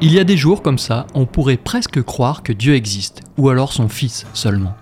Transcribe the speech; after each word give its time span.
Il 0.00 0.12
y 0.12 0.18
a 0.18 0.24
des 0.24 0.36
jours 0.36 0.62
comme 0.62 0.78
ça, 0.78 1.06
on 1.14 1.26
pourrait 1.26 1.56
presque 1.56 2.02
croire 2.02 2.42
que 2.42 2.52
Dieu 2.52 2.74
existe, 2.74 3.22
ou 3.38 3.48
alors 3.48 3.72
son 3.72 3.88
fils 3.88 4.26
seulement. 4.32 4.74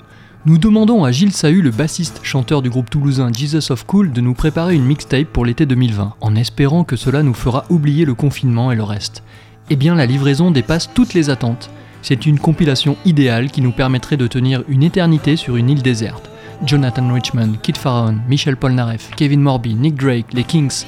Nous 0.47 0.57
demandons 0.57 1.05
à 1.05 1.13
Gilles 1.13 1.35
Sahu, 1.35 1.61
le 1.61 1.71
bassiste 1.71 2.21
chanteur 2.23 2.63
du 2.63 2.71
groupe 2.71 2.89
toulousain 2.89 3.31
Jesus 3.37 3.71
of 3.71 3.85
Cool, 3.85 4.13
de 4.13 4.23
nous 4.23 4.33
préparer 4.33 4.75
une 4.75 4.87
mixtape 4.87 5.29
pour 5.29 5.45
l'été 5.45 5.67
2020, 5.67 6.15
en 6.19 6.37
espérant 6.37 6.85
que 6.85 6.97
cela 6.97 7.23
nous 7.23 7.35
fera 7.35 7.65
oublier 7.69 8.07
le 8.07 8.15
confinement 8.15 8.73
et 8.73 8.77
le 8.77 8.83
reste. 8.83 9.23
Eh 9.69 9.77
bien, 9.77 9.95
la 9.95 10.07
livraison 10.07 10.51
dépasse 10.51 10.89
toutes 10.95 11.13
les 11.13 11.29
attentes. 11.29 11.69
C'est 12.01 12.25
une 12.25 12.39
compilation 12.39 12.97
idéale 13.05 13.51
qui 13.51 13.61
nous 13.61 13.73
permettrait 13.73 14.17
de 14.17 14.27
tenir 14.27 14.65
une 14.69 14.85
éternité 14.85 15.37
sur 15.37 15.57
une 15.57 15.69
île 15.69 15.83
déserte. 15.83 16.31
Jonathan 16.65 17.13
Richman, 17.13 17.57
Kid 17.63 17.77
Pharaon, 17.77 18.21
Michel 18.29 18.57
Polnareff, 18.57 19.11
Kevin 19.17 19.41
Morby, 19.41 19.75
Nick 19.75 19.97
Drake, 19.97 20.33
les 20.33 20.45
Kings. 20.45 20.85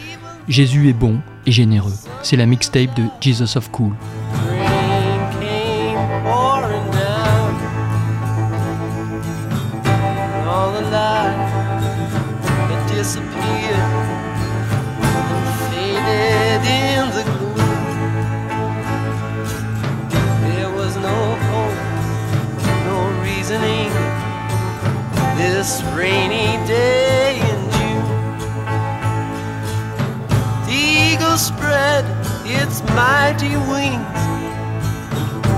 Jésus 0.48 0.88
est 0.88 0.92
bon 0.92 1.20
et 1.44 1.52
généreux. 1.52 1.94
C'est 2.22 2.36
la 2.36 2.46
mixtape 2.46 2.94
de 2.96 3.04
Jesus 3.20 3.56
of 3.56 3.70
Cool. 3.70 3.92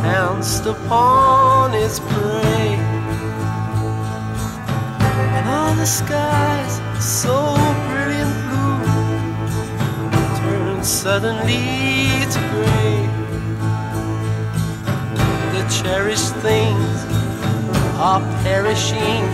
Pounced 0.08 0.64
upon 0.64 1.74
its 1.74 2.00
prey. 2.00 2.70
And 5.36 5.44
all 5.54 5.74
the 5.74 5.90
skies, 6.00 6.74
so 6.98 7.36
brilliant 7.88 8.34
blue, 8.44 8.80
turned 10.40 10.84
suddenly 10.84 12.24
to 12.32 12.40
gray. 12.52 12.98
The 15.54 15.62
cherished 15.78 16.34
things 16.48 16.96
are 18.08 18.22
perishing 18.44 19.24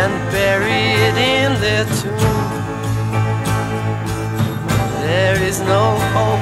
and 0.00 0.12
buried 0.30 1.16
in 1.36 1.50
their 1.64 1.84
tomb. 2.00 2.48
There 5.08 5.40
is 5.50 5.58
no 5.60 5.84
hope, 6.14 6.37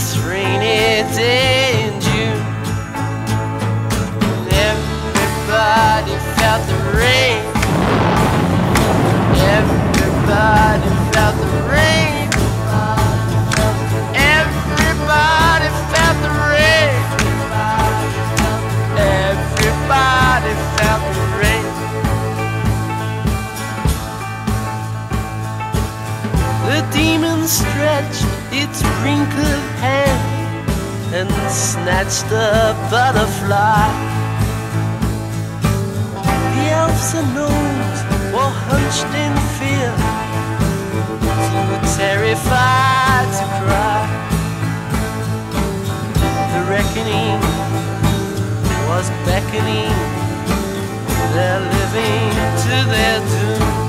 This 0.00 0.16
rainy 0.16 1.04
day 1.14 1.84
in 1.84 2.00
June, 2.00 2.40
everybody 4.48 6.16
felt 6.40 6.62
the 6.72 6.78
rain. 6.96 7.40
Everybody 9.58 10.88
felt 11.12 11.36
the 11.36 11.52
rain. 11.68 12.32
Everybody 14.16 15.68
felt 15.92 16.16
the 16.24 16.32
rain. 16.48 16.96
Everybody 18.96 20.52
felt 20.78 21.02
the 21.12 21.24
rain. 21.42 21.68
The 26.64 26.80
demon 26.90 27.40
stretched 27.46 28.24
its 28.50 28.82
wrinkled 29.02 29.69
hand 29.80 30.20
and 31.14 31.30
snatched 31.50 32.30
a 32.30 32.76
butterfly. 32.90 33.88
The 36.54 36.64
elves 36.80 37.14
and 37.20 37.28
gnomes 37.34 37.98
were 38.34 38.54
hunched 38.68 39.10
in 39.24 39.32
fear, 39.56 39.92
too 41.46 41.76
terrified 41.96 43.28
to 43.38 43.44
cry. 43.58 44.02
The 46.52 46.62
reckoning 46.74 47.40
was 48.90 49.06
beckoning, 49.24 49.96
they're 51.32 51.64
living 51.76 52.30
to 52.64 52.76
their 52.92 53.18
doom. 53.32 53.80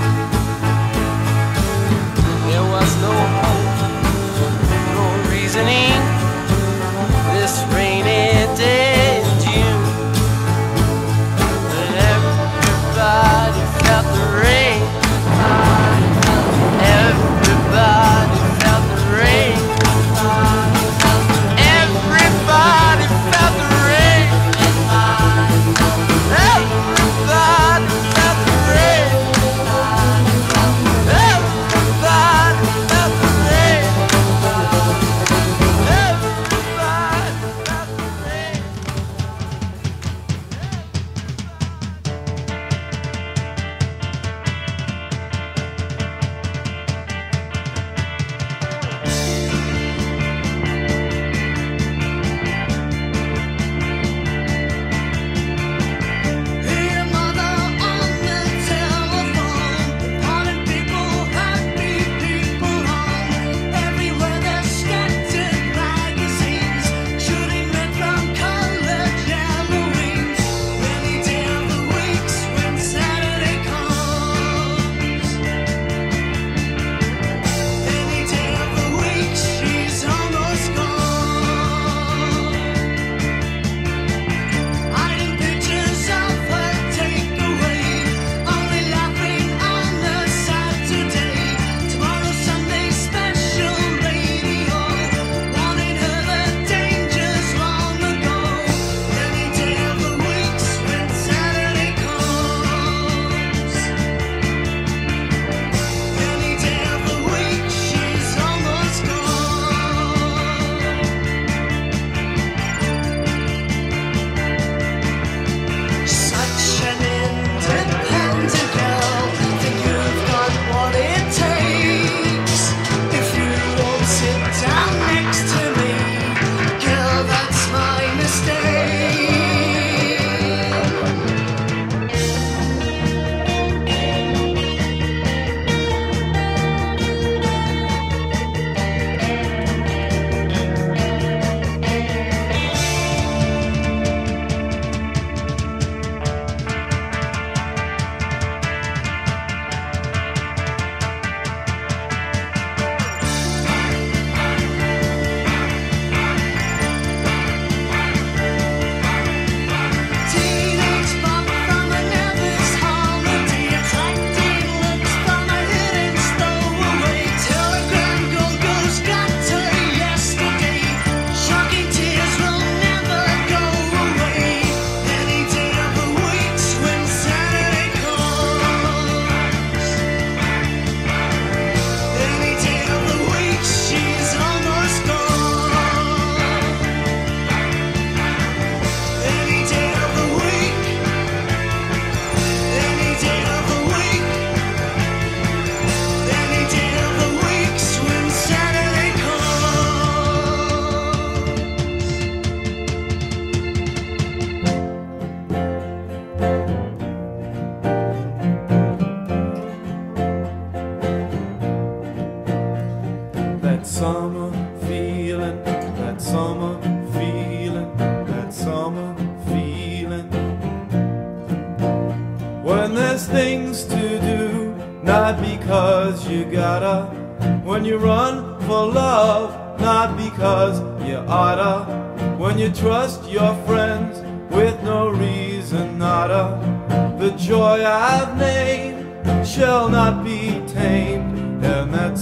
There 2.47 2.66
was 2.75 2.91
no 3.02 3.50
day 8.61 8.91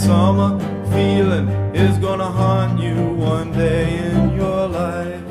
summer 0.10 0.58
feeling 0.92 1.48
is 1.76 1.96
gonna 2.00 2.26
haunt 2.26 2.80
you 2.80 2.96
one 3.14 3.52
day 3.52 3.86
in 4.10 4.36
your 4.36 4.68
life. 4.68 5.22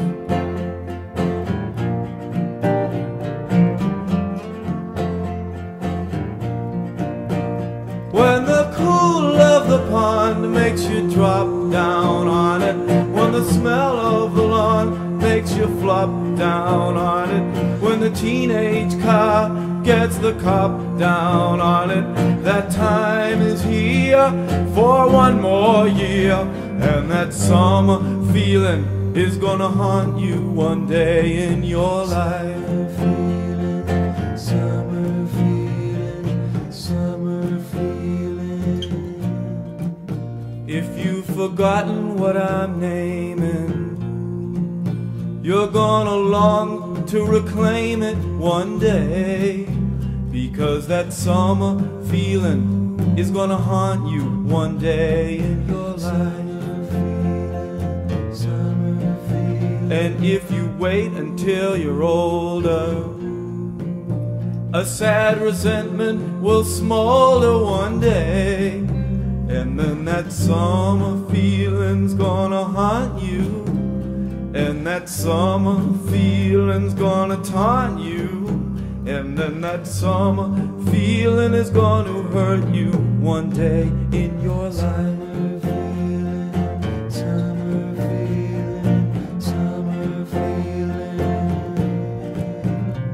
When 8.19 8.45
the 8.45 8.73
cool 8.77 9.27
of 9.55 9.69
the 9.69 9.81
pond 9.91 10.55
makes 10.55 10.85
you 10.85 11.11
drop 11.11 11.49
down 11.73 12.29
on 12.29 12.63
it, 12.63 12.77
when 13.17 13.33
the 13.33 13.45
smell 13.55 13.97
of 13.99 14.37
the 14.37 14.45
lawn 14.45 15.19
makes 15.19 15.57
you 15.57 15.67
flop 15.81 16.11
down 16.37 16.97
on 16.97 17.31
it, 17.37 17.83
when 17.83 17.99
the 17.99 18.11
teenage 18.11 18.95
car 19.03 19.51
gets 19.83 20.19
the 20.19 20.35
cop 20.35 20.71
down 20.99 21.61
on 21.61 21.91
it, 21.91 22.18
that 22.49 22.71
time 22.71 23.43
is 23.43 23.63
here 23.63 24.31
for 24.75 25.07
one 25.07 25.39
more 25.39 25.87
year, 25.87 26.33
and 26.81 27.11
that 27.11 27.35
summer 27.35 27.99
feeling 28.33 28.87
is 29.15 29.37
gonna 29.37 29.69
haunt 29.69 30.19
you 30.19 30.41
one 30.53 30.87
day 30.87 31.47
in 31.49 31.63
your 31.63 32.07
life. 32.07 32.97
Feeling 32.97 33.85
summer 34.39 35.27
feeling, 35.37 36.73
summer 36.73 37.59
feeling. 37.73 38.89
If 40.67 40.87
you've 41.05 41.27
forgotten 41.27 42.17
what 42.17 42.39
I'm 42.39 42.81
naming, 42.81 43.75
you're 45.43 45.73
gonna 45.83 46.17
long 46.17 47.05
to 47.09 47.27
reclaim 47.27 48.03
it 48.03 48.17
one 48.39 48.79
day. 48.79 49.67
Because 50.31 50.87
that 50.87 51.13
summer 51.13 51.98
feeling 52.11 53.15
is 53.17 53.31
gonna 53.31 53.57
haunt 53.57 54.09
you 54.09 54.23
one 54.45 54.79
day 54.79 55.39
in 55.39 55.69
your 55.69 55.95
life. 55.97 56.49
And 59.91 60.23
if 60.23 60.51
you 60.51 60.71
wait 60.79 61.13
until 61.13 61.75
you're 61.75 62.03
older, 62.03 63.05
a 64.75 64.85
sad 64.85 65.41
resentment 65.41 66.43
will 66.43 66.63
smolder 66.63 67.57
one 67.65 67.99
day. 67.99 68.81
And 69.49 69.81
then 69.81 70.05
that 70.05 70.31
summer 70.31 71.27
feeling's 71.31 72.13
gonna 72.13 72.65
haunt 72.65 73.23
you. 73.23 73.65
And 74.55 74.87
that 74.87 75.09
summer 75.09 75.81
feeling's 76.11 76.93
gonna 76.93 77.43
taunt 77.43 77.99
you. 78.01 78.18
And 79.09 79.39
then 79.39 79.63
that 79.63 79.87
summer 79.87 80.51
feeling 80.91 81.55
is 81.55 81.71
gonna 81.71 82.23
hurt 82.25 82.69
you 82.69 82.93
one 83.21 83.49
day 83.49 83.85
in 84.13 84.39
your 84.43 84.69
life. 84.69 85.19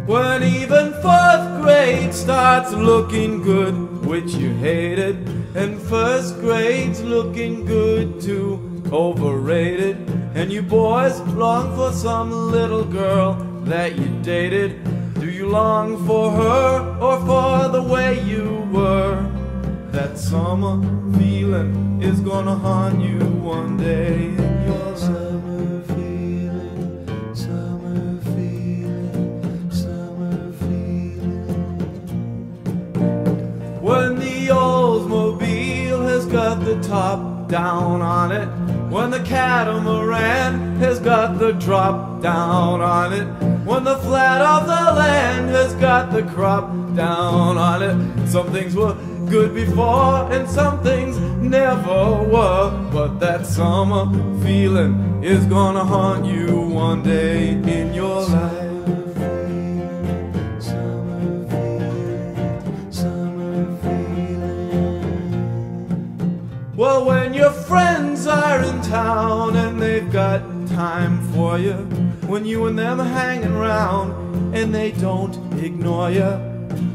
When 0.06 0.43
even 0.43 0.93
fourth 0.94 1.62
grade 1.62 2.12
starts 2.12 2.73
looking 2.73 3.43
good, 3.43 4.05
which 4.05 4.35
you 4.35 4.52
hated, 4.55 5.29
and 5.55 5.81
first 5.81 6.40
grade's 6.40 7.02
looking 7.02 7.64
good 7.67 8.21
too, 8.21 8.83
overrated, 8.90 9.97
and 10.35 10.52
you 10.52 10.62
boys 10.62 11.21
long 11.21 11.76
for 11.76 11.92
some 11.92 12.33
little 12.33 12.85
girl 12.85 13.35
that 13.64 13.97
you 13.97 14.09
dated. 14.23 14.94
You 15.45 15.51
long 15.51 16.07
for 16.07 16.31
her 16.31 16.99
or 17.03 17.21
for 17.27 17.69
the 17.69 17.83
way 17.83 18.19
you 18.23 18.67
were? 18.73 19.31
That 19.91 20.17
summer 20.17 20.81
feeling 21.19 22.01
is 22.03 22.21
gonna 22.21 22.55
haunt 22.55 22.99
you 23.03 23.19
one 23.19 23.77
day 23.77 24.31
your 24.67 24.97
summer 24.97 25.83
feeling, 25.83 27.07
summer 27.35 28.19
feeling, 28.33 29.71
summer 29.71 30.51
feeling. 30.61 31.85
When 33.83 34.19
the 34.19 34.49
Oldsmobile 34.49 36.09
has 36.09 36.25
got 36.25 36.65
the 36.65 36.81
top 36.81 37.51
down 37.51 38.01
on 38.01 38.33
it, 38.33 38.49
when 38.91 39.11
the 39.11 39.21
catamaran 39.21 40.77
has 40.77 40.99
got 41.01 41.39
the 41.39 41.53
drop 41.53 42.23
down 42.23 42.81
on 42.81 43.13
it, 43.13 43.53
when 43.64 43.83
the 43.83 43.97
flat 43.99 44.42
of 44.42 44.66
the 44.66 44.92
land 45.00 45.49
has 45.49 45.75
got 45.75 46.12
the 46.12 46.23
crop 46.23 46.71
down 46.94 47.56
on 47.56 47.83
it. 47.83 48.28
Some 48.28 48.52
things 48.52 48.75
were 48.76 48.94
good 49.28 49.54
before 49.54 50.30
and 50.30 50.49
some 50.49 50.83
things 50.83 51.18
never 51.40 52.23
were. 52.23 52.90
But 52.92 53.18
that 53.21 53.47
summer 53.47 54.04
feeling 54.42 55.25
is 55.25 55.47
gonna 55.47 55.85
haunt 55.85 56.26
you 56.26 56.61
one 56.68 57.02
day 57.02 57.52
in 57.52 57.94
your 57.94 58.21
life. 58.23 58.64
Well, 66.76 67.04
when 67.06 67.33
your 67.33 67.52
friends 67.52 68.26
are 68.26 68.62
in 68.62 68.83
town 68.83 69.56
and 69.56 69.80
they've 69.80 70.11
got 70.12 70.53
time 70.75 71.23
for 71.33 71.57
you, 71.57 71.75
when 72.26 72.45
you 72.45 72.66
and 72.66 72.76
them 72.76 73.00
are 73.00 73.04
hanging 73.04 73.52
around 73.52 74.11
and 74.54 74.75
they 74.75 74.90
don't 74.90 75.37
ignore 75.62 76.11
you, 76.11 76.31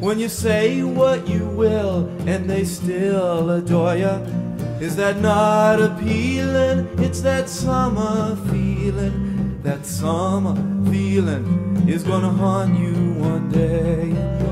when 0.02 0.20
you 0.20 0.28
say 0.28 0.84
what 0.84 1.28
you 1.30 1.46
will 1.46 2.08
and 2.28 2.50
they 2.50 2.66
still 2.66 3.50
adore 3.52 3.96
you, 3.96 4.16
is 4.82 4.98
that 4.98 5.22
not 5.22 5.82
appealing? 5.82 6.88
It's 7.00 7.22
that 7.22 7.48
summer 7.48 8.36
feeling, 8.52 9.62
that 9.64 9.86
summer 9.86 10.56
feeling 10.92 11.88
is 11.88 12.04
gonna 12.04 12.30
haunt 12.30 12.78
you 12.78 13.14
one 13.14 13.50
day 13.50 14.49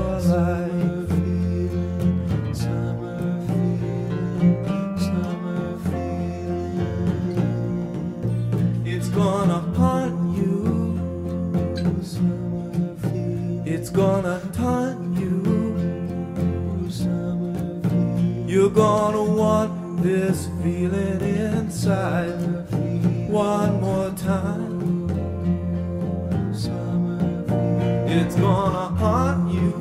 gonna 9.18 9.60
haunt 9.76 10.36
you. 10.38 10.54
It's 13.66 13.90
gonna 13.90 14.40
taunt 14.52 15.18
you. 15.18 15.34
You're 18.46 18.70
gonna 18.70 19.24
want 19.24 20.04
this 20.04 20.46
feeling 20.62 21.20
inside 21.20 22.38
one 23.28 23.80
more 23.80 24.10
time. 24.10 25.10
It's 28.18 28.36
gonna 28.36 28.86
haunt 29.02 29.52
you. 29.52 29.74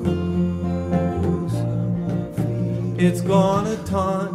It's 2.98 3.22
gonna 3.22 3.78
taunt 3.86 4.27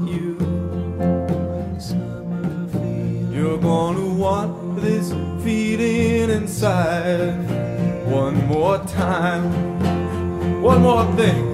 one 6.62 8.46
more 8.46 8.78
time. 8.84 9.42
One 10.62 10.82
more 10.82 11.04
thing. 11.16 11.50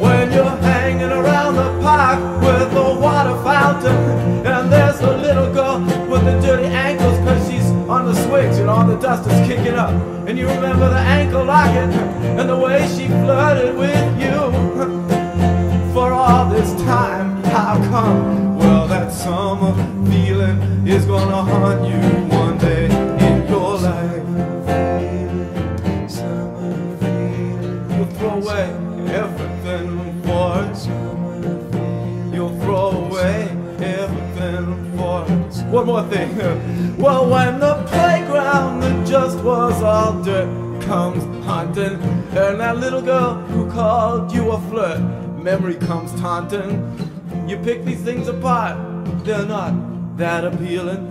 When 0.00 0.32
you're 0.32 0.44
hanging 0.44 1.10
around 1.10 1.54
the 1.54 1.80
park 1.80 2.18
with 2.42 2.72
the 2.72 2.82
water 3.00 3.40
fountain, 3.44 4.44
and 4.44 4.72
there's 4.72 4.98
a 5.00 5.16
little 5.16 5.52
girl 5.52 5.78
with 6.10 6.24
the 6.24 6.40
dirty 6.40 6.66
ankles, 6.66 7.16
cause 7.18 7.48
she's 7.48 7.66
on 7.88 8.06
the 8.06 8.14
swings 8.26 8.58
and 8.58 8.68
all 8.68 8.84
the 8.84 8.96
dust 8.96 9.30
is 9.30 9.46
kicking 9.46 9.74
up. 9.74 9.90
And 10.26 10.36
you 10.36 10.48
remember 10.48 10.88
the 10.88 10.98
ankle 10.98 11.44
locket 11.44 11.94
and 12.40 12.48
the 12.48 12.56
way 12.56 12.88
she 12.88 13.06
flirted 13.06 13.76
with 13.76 14.20
you. 14.20 14.50
For 15.94 16.12
all 16.12 16.50
this 16.50 16.72
time, 16.82 17.40
how 17.44 17.76
come? 17.88 18.58
Well, 18.58 18.88
that 18.88 19.12
summer 19.12 19.74
feeling 20.10 20.88
is 20.88 21.04
gonna 21.04 21.42
haunt 21.42 21.86
you 21.86 22.29
one 35.80 35.86
more 35.86 36.10
thing. 36.10 36.30
Well, 37.00 37.30
when 37.30 37.60
the 37.60 37.82
playground 37.86 38.82
that 38.82 39.06
just 39.06 39.38
was 39.38 39.82
all 39.82 40.22
dirt 40.22 40.82
comes 40.82 41.24
haunting, 41.46 41.94
and 42.36 42.60
that 42.60 42.76
little 42.76 43.00
girl 43.00 43.36
who 43.52 43.70
called 43.70 44.30
you 44.32 44.50
a 44.50 44.60
flirt, 44.68 45.00
memory 45.42 45.76
comes 45.76 46.12
taunting. 46.20 46.74
You 47.48 47.56
pick 47.56 47.86
these 47.86 48.02
things 48.02 48.28
apart, 48.28 48.76
they're 49.24 49.46
not 49.46 49.72
that 50.18 50.44
appealing. 50.44 51.02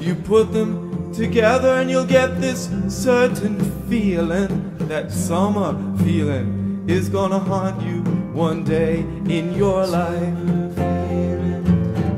You 0.00 0.14
put 0.14 0.54
them 0.54 1.12
together 1.12 1.74
and 1.74 1.90
you'll 1.90 2.06
get 2.06 2.40
this 2.40 2.70
certain 2.88 3.60
feeling, 3.90 4.78
that 4.88 5.12
summer 5.12 5.74
feeling 5.98 6.86
is 6.88 7.10
gonna 7.10 7.38
haunt 7.38 7.82
you 7.82 8.00
one 8.32 8.64
day 8.64 9.00
in 9.28 9.52
your 9.52 9.86
life. 9.86 10.38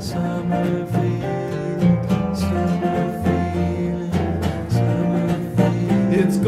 Summer 0.01 0.87
feeling, 0.87 0.98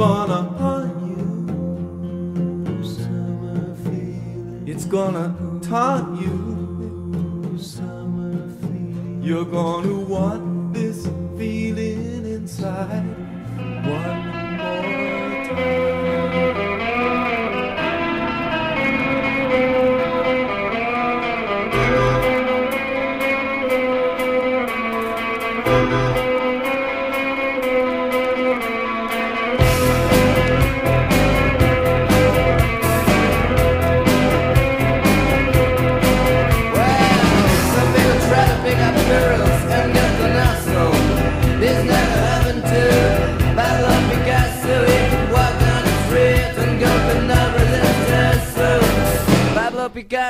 gonna 0.01 0.43
haunt 0.59 0.97
you. 1.11 2.83
Summer 2.83 3.75
feeling. 3.85 4.65
It's 4.67 4.87
gonna 4.87 5.37
taunt 5.61 6.23
you. 6.23 7.59
Summer 7.59 8.49
feeling. 8.61 9.21
You're 9.23 9.45
gonna 9.45 10.01
want 10.15 10.73
this 10.73 11.07
feeling 11.37 12.25
inside 12.25 13.10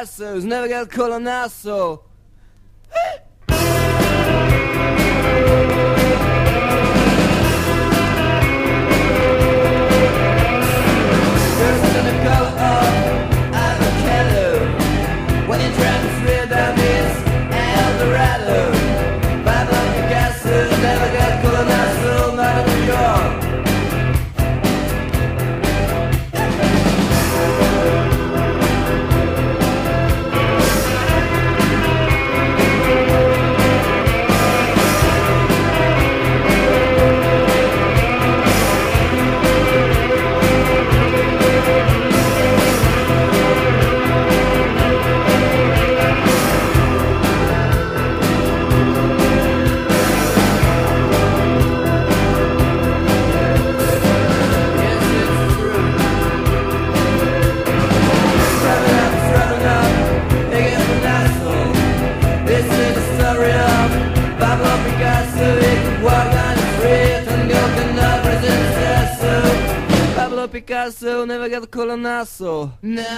Picasso's 0.01 0.47
never 0.47 0.67
got 0.67 0.89
colonazo. 0.89 2.01
Colonazo 72.81 73.10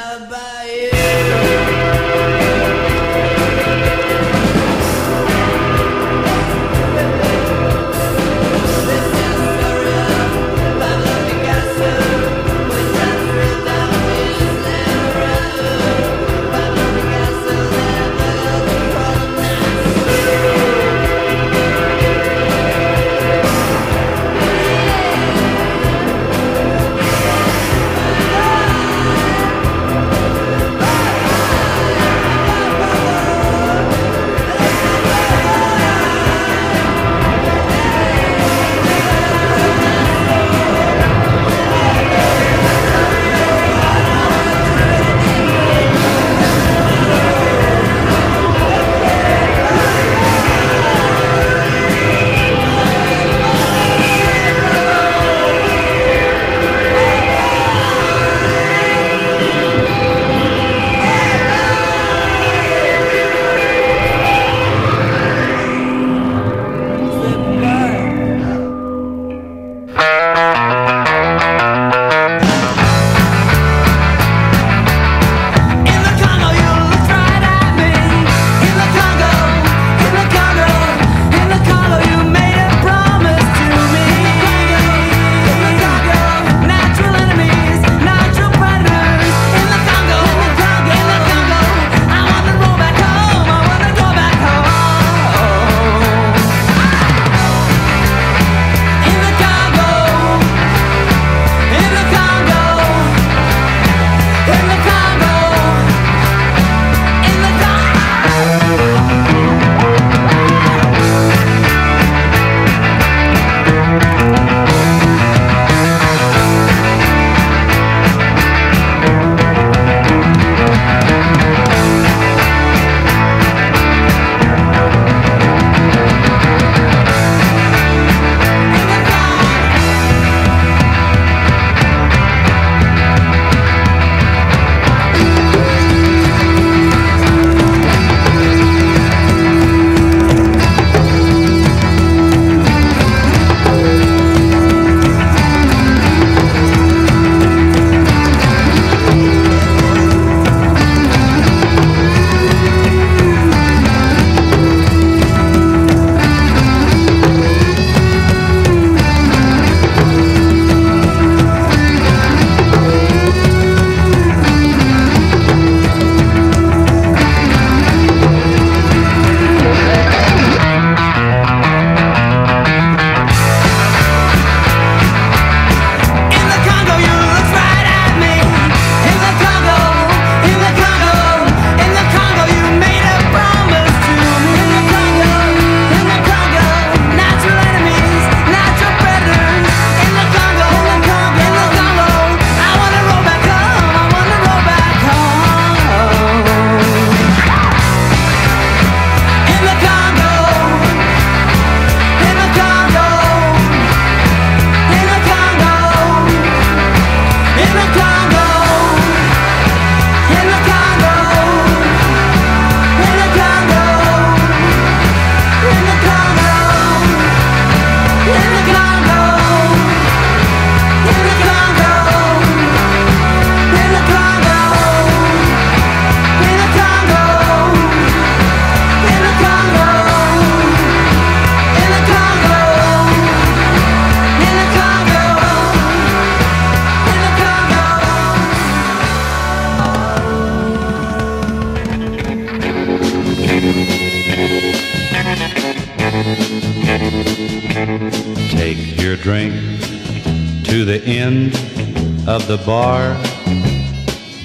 the 252.59 252.67
bar, 252.67 253.15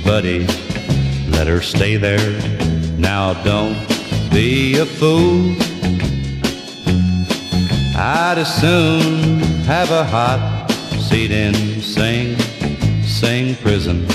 buddy. 0.06 0.48
Let 1.36 1.46
her 1.46 1.62
stay 1.62 1.98
there. 1.98 2.40
Now 2.98 3.34
don't 3.44 3.78
be 4.32 4.78
a 4.78 4.86
fool. 4.86 5.52
I'd 7.98 8.38
as 8.38 8.62
soon 8.62 9.40
have 9.66 9.92
a 9.92 10.06
hot 10.06 10.72
seat 11.10 11.32
in 11.32 11.54
Sing 11.82 12.38
Sing 13.04 13.56
prison 13.58 14.08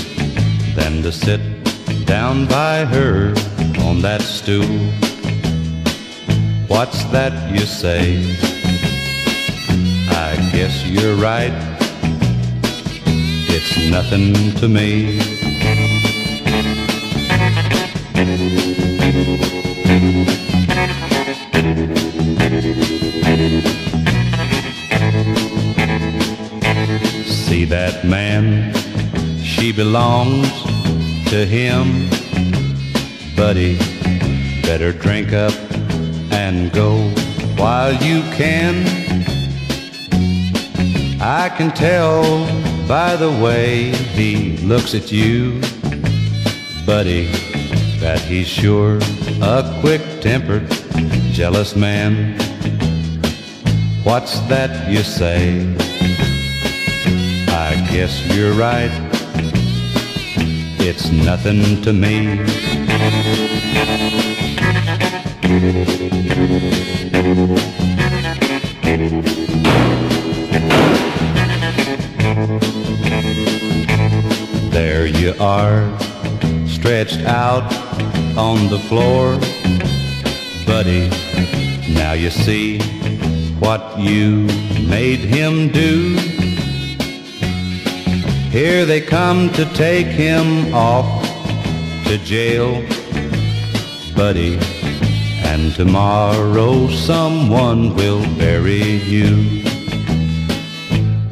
than 0.73 1.03
to 1.03 1.11
sit 1.11 1.41
down 2.05 2.47
by 2.47 2.85
her 2.85 3.35
on 3.85 4.01
that 4.01 4.23
stool. 4.23 4.79
What's 6.67 7.03
that 7.15 7.33
you 7.53 7.65
say? 7.67 8.23
I 10.09 10.35
guess 10.51 10.83
you're 10.87 11.15
right. 11.15 11.82
It's 13.65 13.89
nothing 13.89 14.53
to 14.57 14.67
me. 14.67 15.19
See 27.25 27.63
that 27.63 28.03
man? 28.03 28.73
She 29.41 29.71
belongs 29.71 30.51
to 31.29 31.45
him. 31.45 32.09
Buddy, 33.37 33.77
better 34.61 34.91
drink 34.91 35.31
up 35.31 35.53
and 36.33 36.69
go 36.73 36.97
while 37.55 37.93
you 37.93 38.23
can. 38.33 38.85
I 41.21 41.47
can 41.47 41.71
tell 41.71 42.23
by 42.87 43.15
the 43.15 43.31
way 43.43 43.91
he 43.91 44.57
looks 44.57 44.93
at 44.93 45.11
you, 45.11 45.61
buddy, 46.85 47.25
that 47.99 48.19
he's 48.19 48.47
sure 48.47 48.99
a 49.41 49.77
quick-tempered, 49.81 50.69
jealous 51.31 51.75
man. 51.75 52.37
What's 54.03 54.39
that 54.47 54.91
you 54.91 55.03
say? 55.03 55.61
I 57.49 57.75
guess 57.91 58.19
you're 58.35 58.53
right. 58.53 58.91
It's 60.79 61.09
nothing 61.09 61.81
to 61.83 61.93
me. 61.93 62.37
There 68.83 68.99
you 68.99 69.52
are, 75.29 75.97
stretched 76.67 77.21
out 77.21 77.63
on 78.37 78.69
the 78.69 78.79
floor. 78.89 79.37
Buddy, 80.65 81.09
now 81.93 82.13
you 82.13 82.29
see 82.29 82.79
what 83.59 83.97
you 83.97 84.47
made 84.87 85.19
him 85.19 85.69
do. 85.69 86.17
Here 88.49 88.85
they 88.85 89.01
come 89.01 89.49
to 89.53 89.65
take 89.73 90.07
him 90.07 90.73
off 90.73 91.23
to 92.05 92.17
jail, 92.19 92.81
buddy. 94.15 94.59
And 95.45 95.73
tomorrow 95.73 96.87
someone 96.89 97.95
will 97.95 98.23
bury 98.37 98.81
you. 98.81 99.63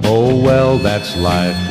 Oh 0.03 0.41
well, 0.41 0.77
that's 0.77 1.17
life. 1.17 1.70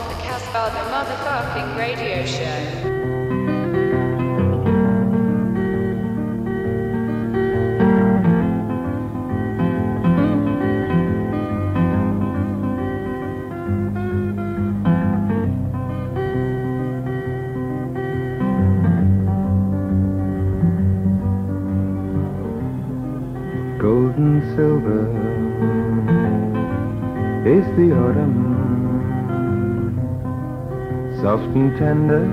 And 31.55 31.77
tender 31.77 32.23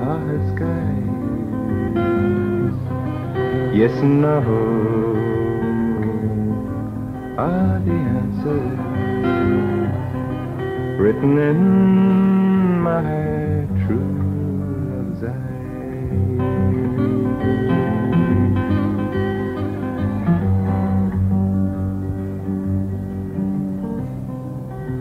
are 0.00 0.20
her 0.28 0.42
skies. 0.54 0.94
Yes 3.74 3.94
and 4.00 4.22
no 4.22 4.40
are 7.36 7.80
the 7.80 7.98
answers 8.20 8.78
written 11.00 11.38
in 11.38 11.60
my 12.80 13.02
true 13.84 14.14
love's 14.88 15.24
eyes. 15.24 15.44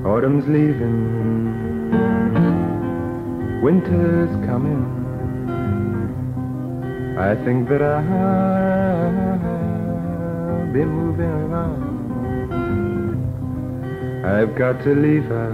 Autumn's 0.05 0.47
leaving, 0.47 1.22
winter's 3.63 4.29
coming. 4.45 4.83
I 7.17 7.33
think 7.45 7.69
that 7.69 7.81
I'll 7.81 8.03
be 10.73 10.83
moving 10.83 11.31
around. 11.45 11.81
I've 14.25 14.53
got 14.55 14.83
to 14.83 14.93
leave 14.93 15.23
her 15.23 15.51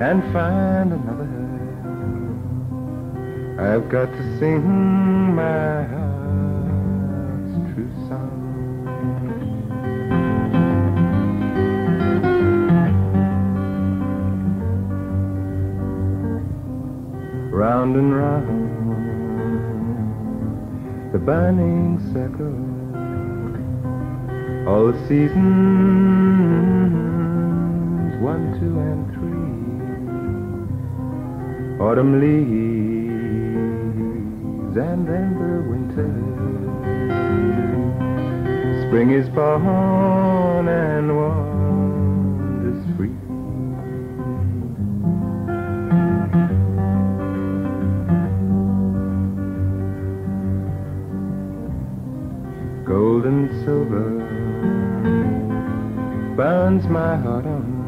and 0.00 0.22
find 0.32 0.92
another. 0.94 1.28
I've 3.60 3.86
got 3.90 4.06
to 4.06 4.38
sing 4.38 4.64
my 5.34 5.82
heart's 5.92 7.56
true 7.74 7.92
song. 8.08 8.43
Round 17.54 17.94
and 17.94 18.12
round 18.16 18.72
the 21.12 21.18
burning 21.18 22.00
circle. 22.12 22.52
All 24.68 24.90
the 24.90 24.98
seasons, 25.06 25.36
one, 28.20 28.58
two, 28.58 28.76
and 28.90 29.06
three. 29.14 29.54
Autumn 31.84 32.12
leaves, 32.20 32.44
and 34.76 35.06
then 35.06 35.38
the 35.38 35.62
winter. 35.70 36.10
Spring 38.88 39.10
is 39.12 39.28
born 39.28 40.66
and 40.66 41.16
wanders 41.16 41.53
burns 56.36 56.84
my 56.86 57.16
heart 57.16 57.46
on. 57.46 57.82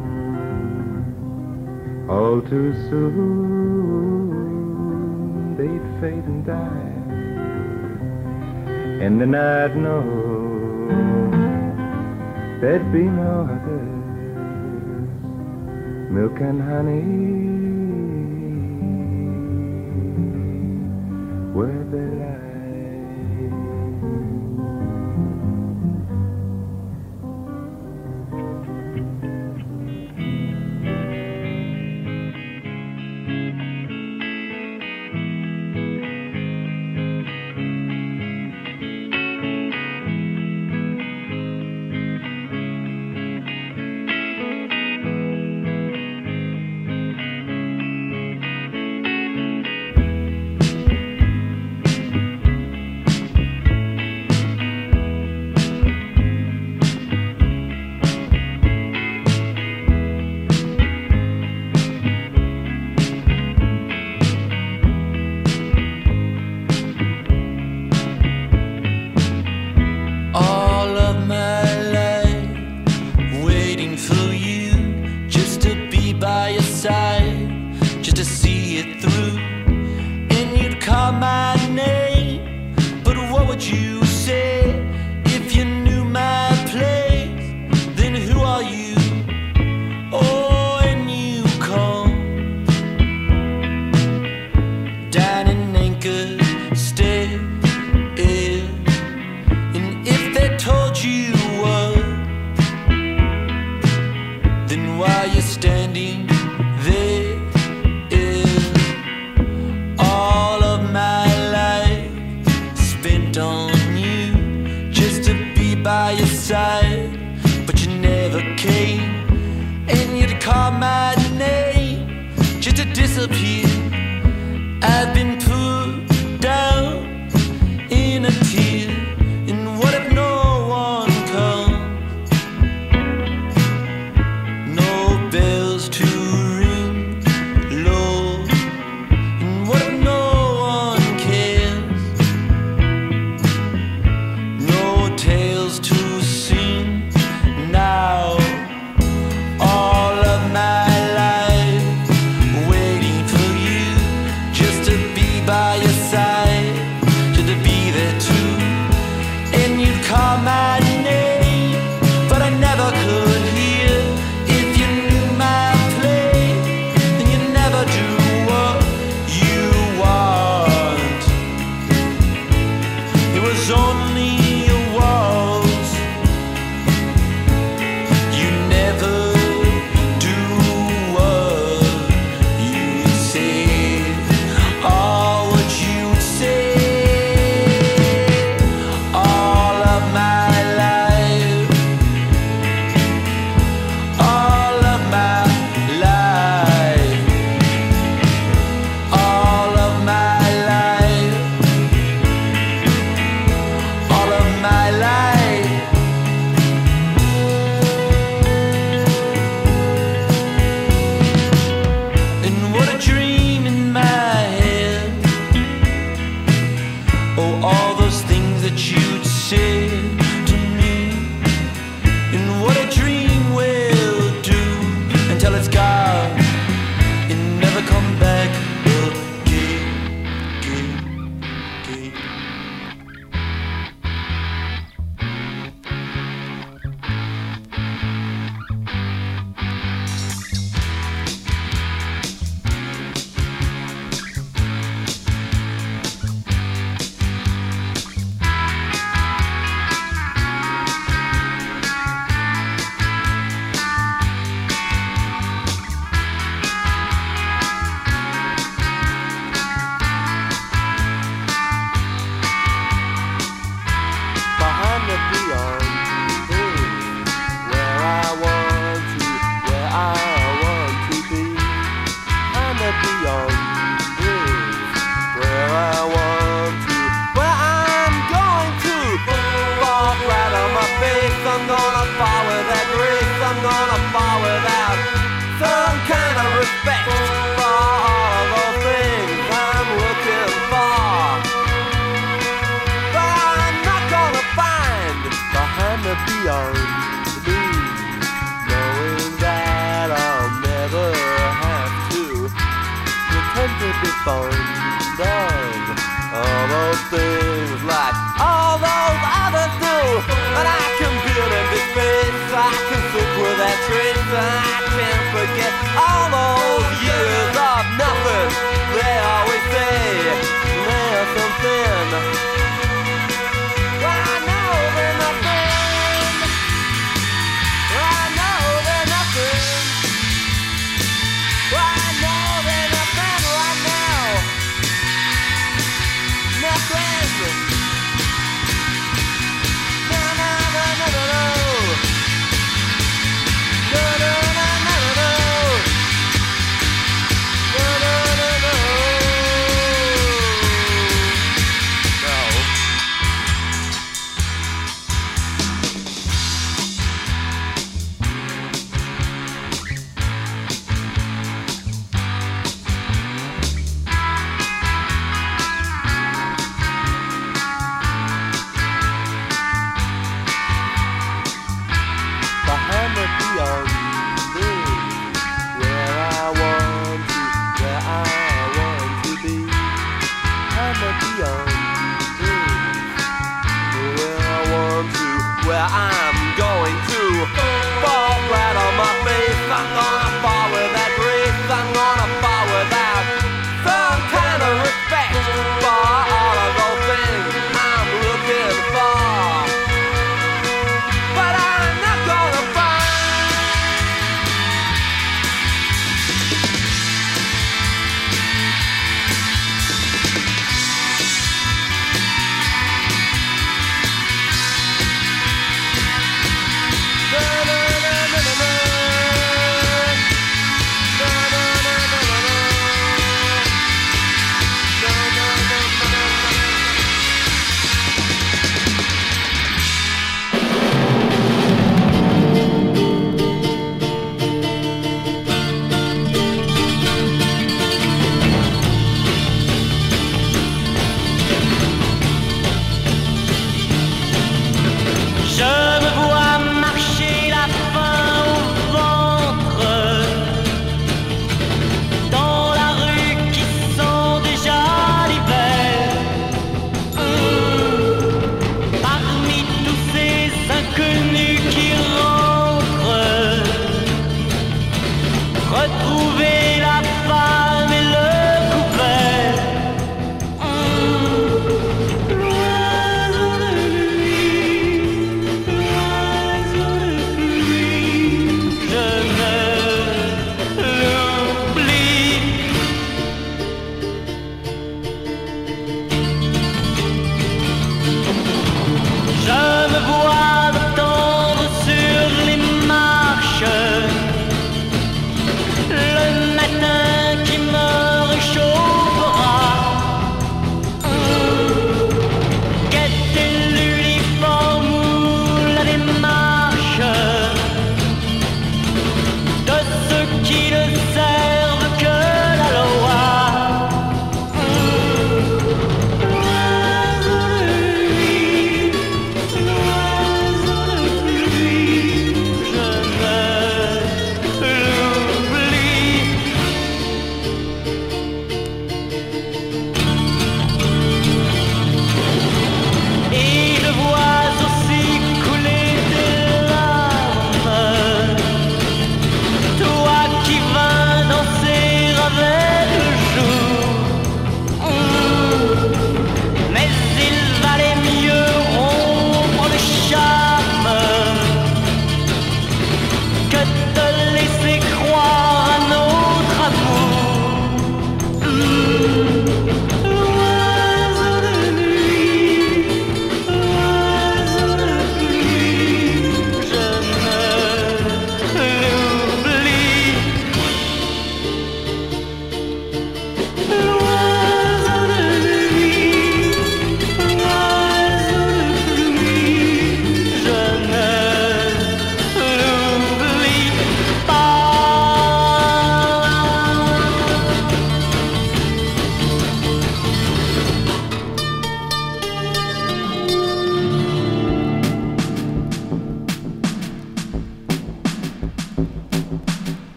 All 2.09 2.41
too 2.41 2.73
soon 2.89 4.17
They'd 5.57 5.81
fade 5.99 6.23
and 6.23 6.45
die. 6.45 6.93
And 9.03 9.19
then 9.19 9.33
I'd 9.33 9.75
know 9.75 10.03
there'd 12.61 12.91
be 12.93 13.01
no 13.01 13.49
others. 13.49 13.97
Milk 16.11 16.39
and 16.41 16.61
honey. 16.61 17.36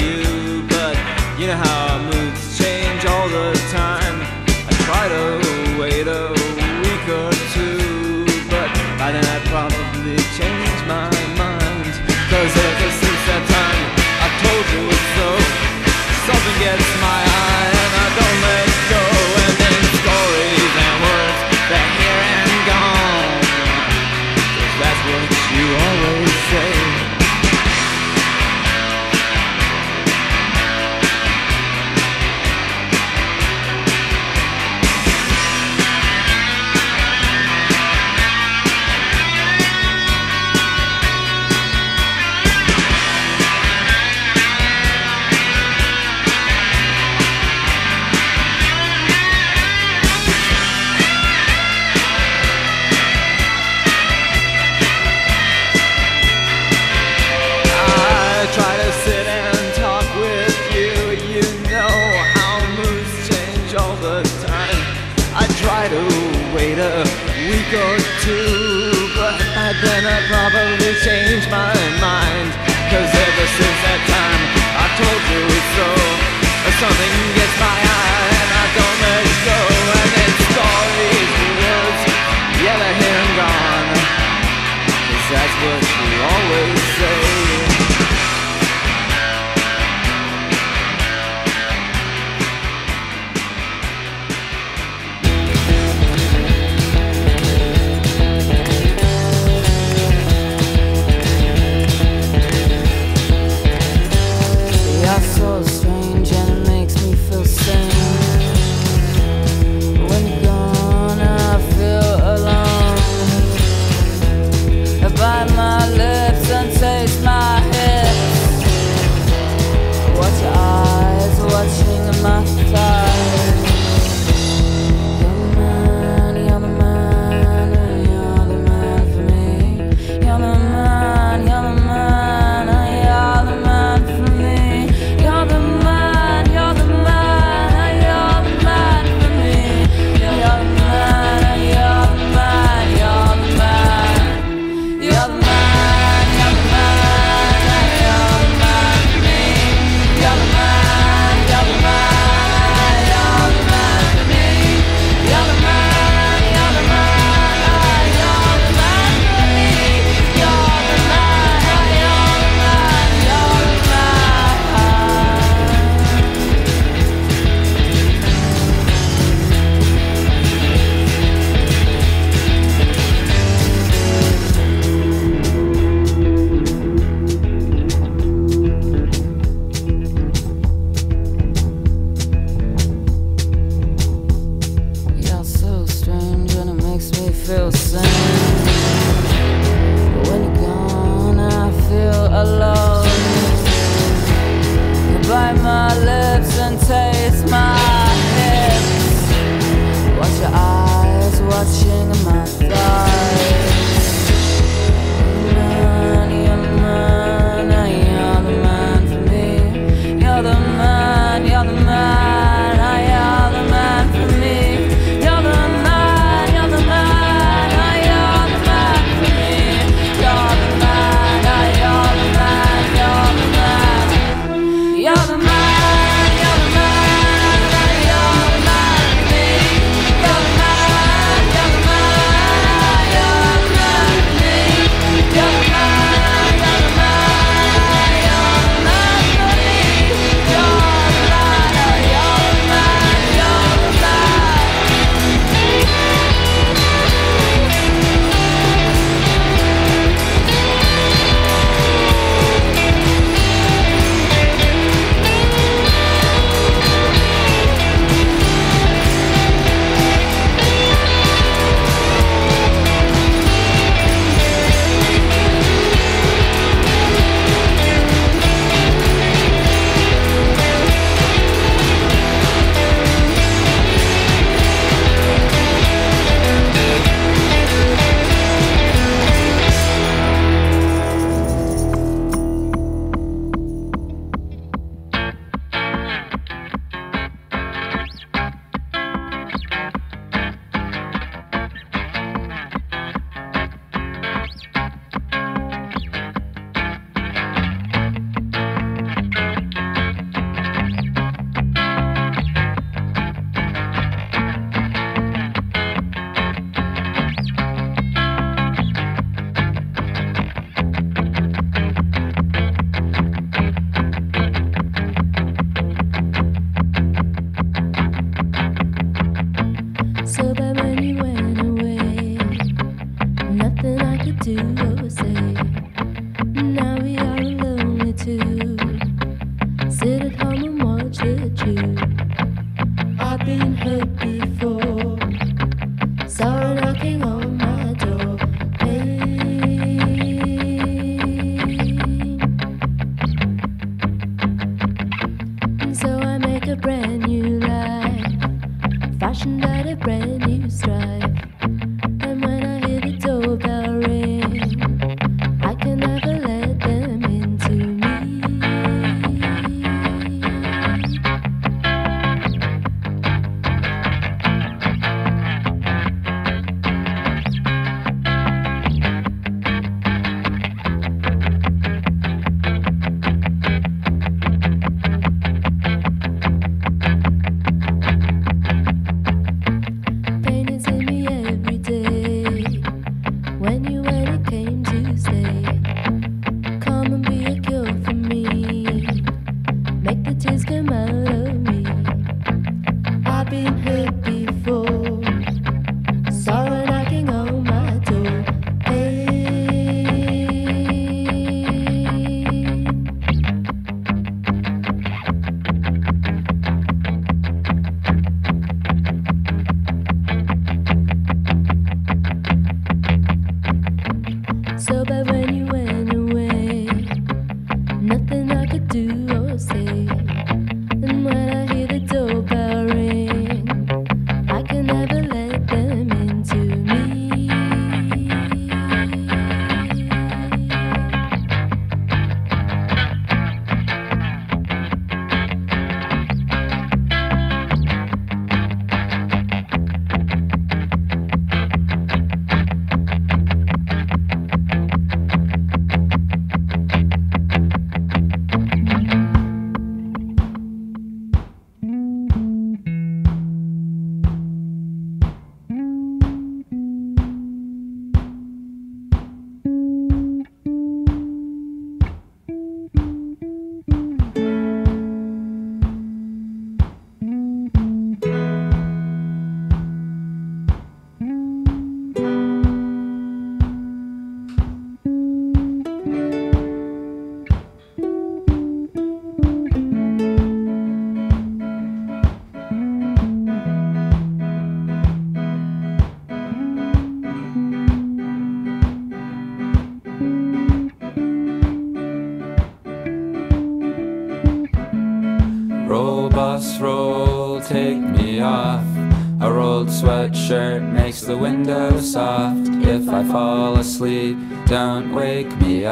you, 0.00 0.62
but 0.68 0.96
you 1.38 1.46
know 1.46 1.56
how 1.56 1.87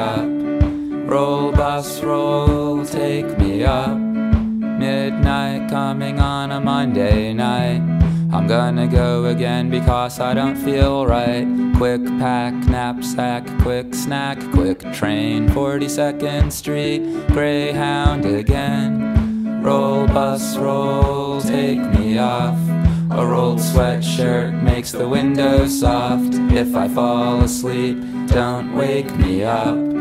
up. 0.07 0.27
Roll, 1.11 1.53
bus, 1.53 2.03
roll, 2.03 2.85
take 2.85 3.39
me 3.39 3.65
up. 3.65 3.97
Midnight 3.97 5.71
coming 5.71 6.21
on 6.21 6.53
a 6.53 6.61
Monday 6.61 7.33
night. 7.33 7.83
I'm 8.33 8.47
gonna 8.47 8.87
go 8.87 9.27
again 9.27 9.71
because 9.71 10.21
I 10.21 10.35
don't 10.35 10.57
feel 10.57 11.07
right. 11.07 11.47
Quick 11.77 12.05
pack, 12.19 12.55
knapsack, 12.69 13.45
quick 13.63 13.95
snack, 13.95 14.39
quick 14.53 14.81
train. 14.93 15.49
42nd 15.49 16.53
Street, 16.53 17.03
Greyhound 17.29 18.25
again. 18.25 19.63
Roll, 19.63 20.07
bus, 20.07 20.57
roll, 20.57 21.41
take 21.41 21.81
me 21.99 22.19
off. 22.19 22.59
A 23.11 23.25
rolled 23.25 23.61
sweatshirt 23.61 24.63
makes 24.63 24.93
the 24.93 25.09
window 25.09 25.67
soft. 25.67 26.35
If 26.53 26.75
I 26.77 26.89
fall 26.89 27.43
asleep, 27.43 27.97
don't 28.27 28.75
wake 28.75 29.11
me 29.17 29.45
up. 29.45 29.96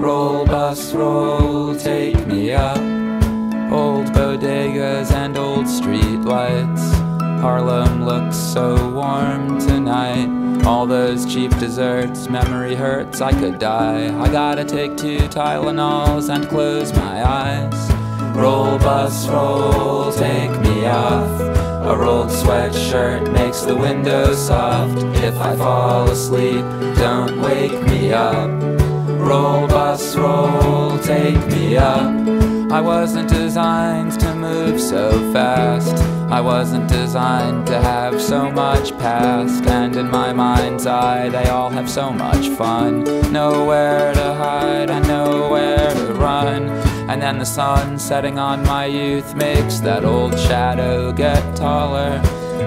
Roll, 0.00 0.46
bus, 0.46 0.94
roll, 0.94 1.76
take 1.76 2.26
me 2.26 2.52
up. 2.52 2.78
Old 3.70 4.06
bodegas 4.06 5.12
and 5.12 5.36
old 5.36 5.68
street 5.68 6.20
lights. 6.20 6.90
Harlem 7.42 8.06
looks 8.06 8.34
so 8.34 8.88
warm 8.92 9.60
tonight. 9.60 10.64
All 10.64 10.86
those 10.86 11.30
cheap 11.30 11.50
desserts, 11.58 12.30
memory 12.30 12.74
hurts, 12.74 13.20
I 13.20 13.32
could 13.32 13.58
die. 13.58 14.06
I 14.18 14.32
gotta 14.32 14.64
take 14.64 14.96
two 14.96 15.18
Tylenols 15.28 16.34
and 16.34 16.48
close 16.48 16.94
my 16.94 17.22
eyes. 17.22 17.92
Roll, 18.34 18.78
bus, 18.78 19.28
roll, 19.28 20.10
take 20.12 20.58
me 20.60 20.86
off. 20.86 21.40
A 21.84 21.94
rolled 21.94 22.30
sweatshirt 22.30 23.30
makes 23.34 23.60
the 23.60 23.76
window 23.76 24.32
soft. 24.32 24.96
If 25.22 25.36
I 25.38 25.54
fall 25.56 26.08
asleep, 26.08 26.64
don't 26.96 27.42
wake 27.42 27.82
me 27.82 28.14
up. 28.14 28.79
Roll, 29.20 29.68
bus, 29.68 30.16
roll, 30.16 30.98
take 30.98 31.46
me 31.48 31.76
up. 31.76 32.10
I 32.72 32.80
wasn't 32.80 33.28
designed 33.28 34.18
to 34.20 34.34
move 34.34 34.80
so 34.80 35.10
fast. 35.32 35.96
I 36.30 36.40
wasn't 36.40 36.88
designed 36.88 37.66
to 37.66 37.80
have 37.80 38.20
so 38.20 38.50
much 38.50 38.96
past. 38.98 39.66
And 39.66 39.96
in 39.96 40.10
my 40.10 40.32
mind's 40.32 40.86
eye, 40.86 41.28
they 41.28 41.48
all 41.48 41.68
have 41.70 41.90
so 41.90 42.12
much 42.12 42.48
fun. 42.50 43.04
Nowhere 43.32 44.14
to 44.14 44.34
hide 44.34 44.90
and 44.90 45.06
nowhere 45.06 45.92
to 45.92 46.14
run. 46.14 46.68
And 47.10 47.20
then 47.20 47.38
the 47.38 47.46
sun 47.46 47.98
setting 47.98 48.38
on 48.38 48.62
my 48.64 48.86
youth 48.86 49.34
makes 49.34 49.80
that 49.80 50.04
old 50.04 50.38
shadow 50.38 51.12
get 51.12 51.56
taller. 51.56 52.22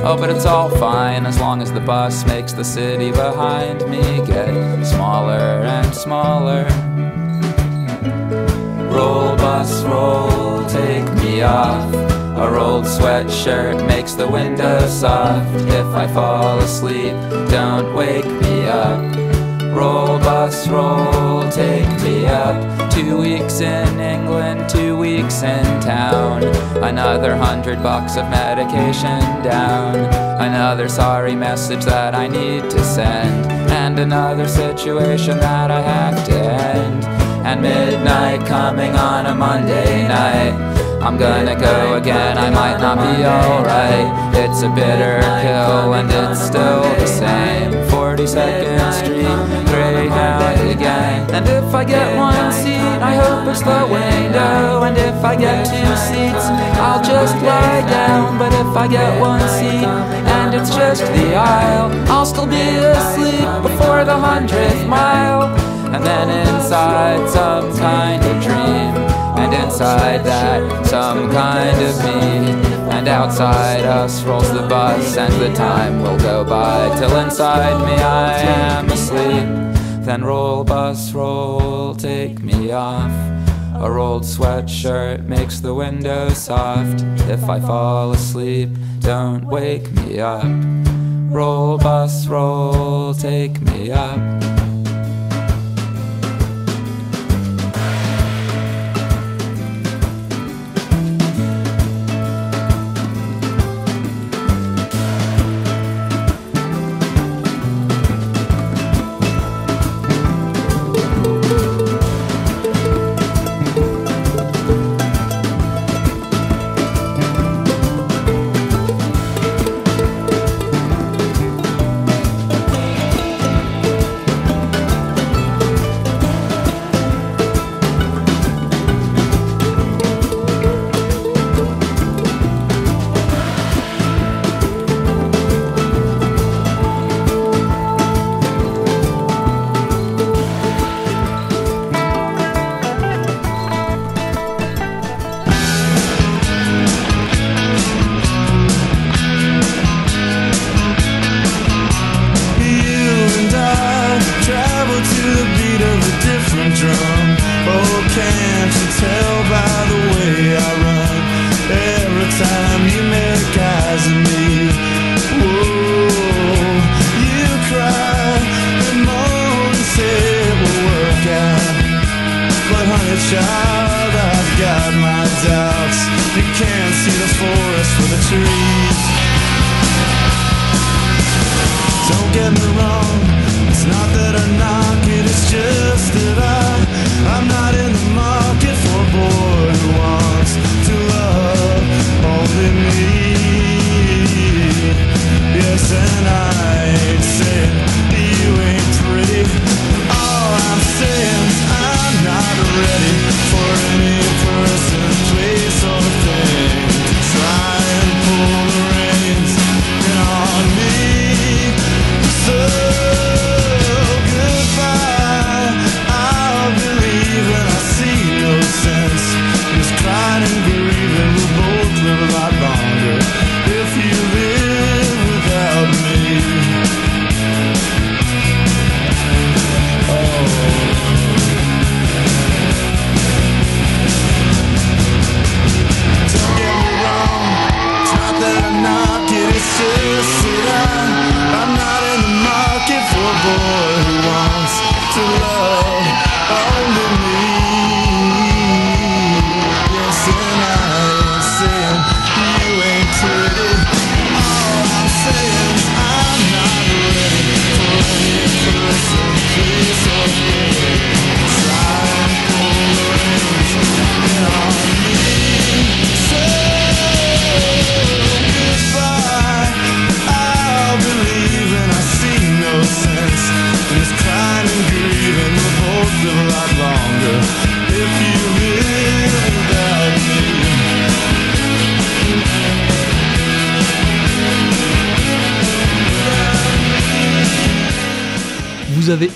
Oh, 0.05 0.17
but 0.17 0.29
it's 0.29 0.45
all 0.45 0.69
fine 0.69 1.25
as 1.25 1.39
long 1.39 1.61
as 1.61 1.71
the 1.71 1.79
bus 1.79 2.25
makes 2.25 2.51
the 2.51 2.63
city 2.65 3.11
behind 3.11 3.89
me 3.89 4.01
get 4.27 4.83
smaller 4.83 5.63
and 5.63 5.95
smaller. 5.95 6.65
Roll, 8.91 9.37
bus, 9.37 9.81
roll, 9.85 10.65
take 10.67 11.09
me 11.23 11.41
off. 11.41 11.93
A 12.35 12.51
rolled 12.51 12.83
sweatshirt 12.83 13.87
makes 13.87 14.11
the 14.11 14.27
window 14.27 14.85
soft. 14.87 15.49
If 15.69 15.85
I 15.85 16.07
fall 16.13 16.59
asleep, 16.59 17.13
don't 17.49 17.95
wake 17.95 18.25
me 18.25 18.65
up. 18.67 18.99
Roll, 19.73 20.19
bus, 20.19 20.67
roll, 20.67 21.02
take 21.53 22.01
me 22.01 22.25
up. 22.25 22.91
Two 22.91 23.17
weeks 23.17 23.61
in 23.61 23.99
England, 23.99 24.67
two 24.67 24.97
weeks 24.97 25.43
in 25.43 25.63
town. 25.81 26.43
Another 26.83 27.35
hundred 27.35 27.83
bucks 27.83 28.17
of 28.17 28.27
medication 28.29 29.19
down. 29.43 29.95
Another 30.41 30.89
sorry 30.89 31.35
message 31.35 31.85
that 31.85 32.15
I 32.15 32.27
need 32.27 32.69
to 32.71 32.83
send. 32.83 33.51
And 33.71 33.99
another 33.99 34.47
situation 34.47 35.37
that 35.37 35.69
I 35.69 35.81
have 35.81 36.25
to 36.27 36.35
end. 36.35 37.05
And 37.45 37.61
midnight 37.61 38.47
coming 38.47 38.95
on 38.95 39.27
a 39.27 39.35
Monday 39.35 40.07
night. 40.07 40.73
I'm 41.03 41.17
gonna 41.17 41.59
go 41.59 41.95
again, 41.95 42.37
I 42.37 42.49
might 42.49 42.79
not 42.79 42.97
be 42.97 43.25
alright. 43.25 44.35
It's 44.35 44.63
a 44.63 44.69
bitter 44.69 45.19
pill 45.41 45.93
and 45.93 46.09
it's 46.09 46.41
still 46.41 46.81
the 46.81 47.05
same. 47.05 47.73
42nd 47.91 48.93
Street, 48.93 49.62
again. 50.73 51.29
And 51.31 51.45
if 51.47 51.73
I 51.73 51.83
get 51.83 52.17
one 52.17 52.51
seat, 52.51 52.97
I 53.11 53.13
hope 53.15 53.47
it's 53.47 53.61
the 53.61 53.81
window. 53.97 54.83
And 54.83 54.97
if 54.97 55.23
I 55.23 55.35
get 55.35 55.65
two 55.65 55.93
seats, 56.07 56.45
I'll 56.85 57.03
just 57.03 57.35
lie 57.43 57.81
down. 57.87 58.37
But 58.37 58.51
if 58.53 58.71
I 58.75 58.87
get 58.87 59.19
one 59.19 59.45
seat 59.57 59.87
and 60.37 60.53
it's 60.53 60.75
just 60.75 61.01
the 61.01 61.35
aisle, 61.35 61.89
I'll 62.11 62.25
still 62.25 62.47
be 62.47 62.67
asleep 62.97 63.47
before 63.61 64.03
the 64.03 64.17
hundredth 64.17 64.87
mile. 64.87 65.43
And 65.93 66.03
then 66.03 66.27
inside 66.47 67.29
some 67.29 67.75
kind 67.77 68.23
of 68.23 68.35
dream. 68.41 68.93
And 69.41 69.53
inside 69.53 70.23
that, 70.25 70.85
some 70.87 71.31
kind 71.31 71.77
of 71.89 71.95
me. 72.05 72.73
And 72.95 73.07
outside 73.07 73.83
us 73.83 74.23
rolls 74.23 74.51
the 74.53 74.65
bus, 74.67 75.17
and 75.17 75.33
the 75.41 75.53
time 75.53 76.01
will 76.01 76.17
go 76.19 76.43
by 76.43 76.95
till 76.97 77.15
inside 77.17 77.77
me 77.85 77.95
I 78.01 78.37
am 78.39 78.89
asleep. 78.89 79.72
Then 80.03 80.25
roll, 80.25 80.65
bus, 80.65 81.13
roll, 81.13 81.95
take 81.95 82.43
me 82.43 82.71
off. 82.71 83.11
A 83.75 83.89
rolled 83.89 84.23
sweatshirt 84.23 85.25
makes 85.25 85.61
the 85.61 85.73
window 85.73 86.29
soft. 86.29 87.01
If 87.29 87.49
I 87.49 87.59
fall 87.61 88.11
asleep, 88.11 88.69
don't 88.99 89.45
wake 89.45 89.89
me 89.93 90.19
up. 90.19 90.45
Roll, 91.33 91.77
bus, 91.77 92.27
roll, 92.27 93.13
take 93.13 93.61
me 93.61 93.91
up. 93.91 94.62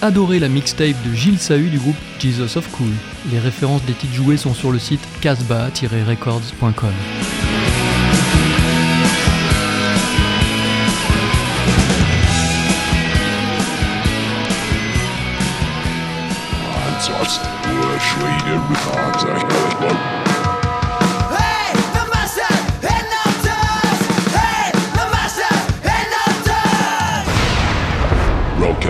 Adoré 0.08 0.40
la 0.40 0.48
mixtape 0.48 0.96
de 1.06 1.14
Gilles 1.14 1.38
Sahu 1.38 1.70
du 1.70 1.80
groupe 1.80 1.98
Jesus 2.18 2.58
of 2.58 2.66
Cool. 2.72 2.88
Les 3.30 3.40
références 3.40 3.84
des 3.84 3.92
titres 3.92 4.14
joués 4.14 4.38
sont 4.38 4.54
sur 4.54 4.72
le 4.72 4.80
site 4.80 5.02
casbah-records.com. 5.20 6.94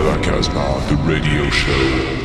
Rock 0.02 0.22
Casbah, 0.22 0.80
the 0.88 0.96
radio 1.02 1.50
show. 1.50 2.17